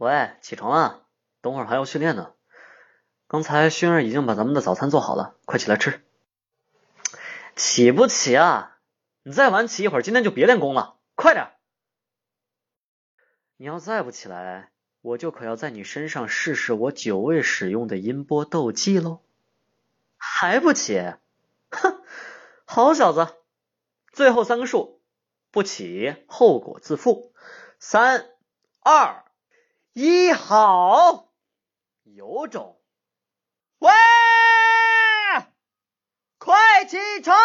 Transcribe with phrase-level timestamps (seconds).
[0.00, 1.00] 喂，起床啊！
[1.42, 2.32] 等会儿还要训练呢。
[3.28, 6.02] 刚才熏儿已经把咱们的早餐做好了，快起来吃。
[7.54, 8.78] 起不起啊？
[9.22, 10.96] 你再晚起一会儿，今天就别练功了。
[11.16, 11.50] 快点！
[13.58, 14.70] 你要再不起来，
[15.02, 19.20] 我就可要在你身上试试我久未使用的音波斗技喽。
[20.16, 21.12] 还不起？
[21.70, 22.02] 哼！
[22.64, 23.34] 好小子，
[24.12, 24.98] 最后三个数，
[25.50, 27.34] 不起后果自负。
[27.78, 28.30] 三、
[28.80, 29.26] 二、
[29.92, 31.32] 一，好，
[32.04, 32.80] 有种！
[33.80, 33.90] 喂，
[36.38, 37.36] 快起床！